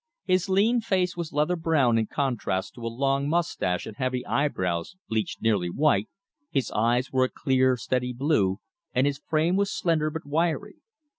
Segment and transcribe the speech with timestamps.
[0.25, 4.95] His lean face was leather brown in contrast to a long mustache and heavy eyebrows
[5.07, 6.09] bleached nearly white,
[6.49, 8.57] his eyes were a clear steady blue,
[8.95, 10.77] and his frame was slender but wiry.